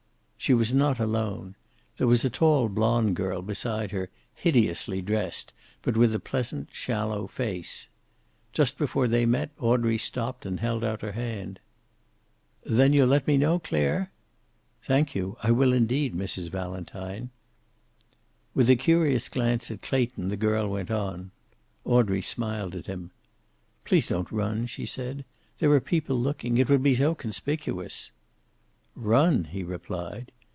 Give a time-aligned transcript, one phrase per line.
[0.43, 1.53] She was not alone.
[1.99, 7.27] There was a tall blonde girl beside her, hideously dressed, but with a pleasant, shallow
[7.27, 7.89] face.
[8.51, 11.59] Just before they met Audrey stopped and held out her hand.
[12.63, 14.09] "Then you'll let me know, Clare?"
[14.81, 15.37] "Thank you.
[15.43, 16.49] I will, indeed, Mrs.
[16.49, 17.29] Valentine."
[18.55, 21.29] With a curious glance at Clayton the girl went on.
[21.85, 23.11] Audrey smiled at him.
[23.85, 25.23] "Please don't run!" she said.
[25.59, 26.57] "There are people looking.
[26.57, 28.11] It would be so conspicuous."
[28.93, 30.33] "Run!" he replied.